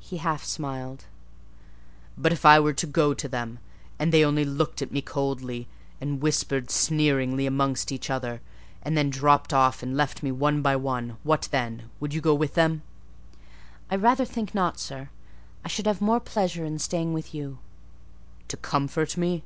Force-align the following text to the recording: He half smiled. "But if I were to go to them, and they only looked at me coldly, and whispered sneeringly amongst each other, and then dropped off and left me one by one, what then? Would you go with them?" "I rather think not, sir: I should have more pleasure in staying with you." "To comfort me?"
He 0.00 0.16
half 0.16 0.42
smiled. 0.42 1.04
"But 2.18 2.32
if 2.32 2.44
I 2.44 2.58
were 2.58 2.72
to 2.72 2.84
go 2.84 3.14
to 3.14 3.28
them, 3.28 3.60
and 3.96 4.12
they 4.12 4.24
only 4.24 4.44
looked 4.44 4.82
at 4.82 4.90
me 4.90 5.00
coldly, 5.00 5.68
and 6.00 6.20
whispered 6.20 6.68
sneeringly 6.68 7.46
amongst 7.46 7.92
each 7.92 8.10
other, 8.10 8.40
and 8.82 8.96
then 8.96 9.08
dropped 9.08 9.52
off 9.54 9.84
and 9.84 9.96
left 9.96 10.20
me 10.24 10.32
one 10.32 10.62
by 10.62 10.74
one, 10.74 11.16
what 11.22 11.46
then? 11.52 11.84
Would 12.00 12.12
you 12.12 12.20
go 12.20 12.34
with 12.34 12.54
them?" 12.54 12.82
"I 13.88 13.94
rather 13.94 14.24
think 14.24 14.52
not, 14.52 14.80
sir: 14.80 15.10
I 15.64 15.68
should 15.68 15.86
have 15.86 16.00
more 16.00 16.18
pleasure 16.18 16.64
in 16.64 16.80
staying 16.80 17.12
with 17.12 17.32
you." 17.32 17.58
"To 18.48 18.56
comfort 18.56 19.16
me?" 19.16 19.44